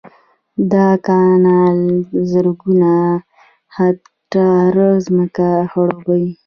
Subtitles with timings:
[0.71, 1.79] دا کانال
[2.31, 2.93] زرګونه
[3.77, 6.29] هکټاره ځمکه خړوبوي